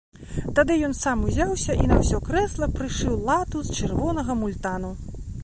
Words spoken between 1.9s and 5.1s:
на ўсё крэсла прышыў лату з чырвонага мультану.